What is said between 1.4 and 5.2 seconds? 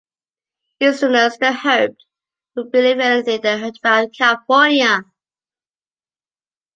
hoped, would believe anything they heard about California.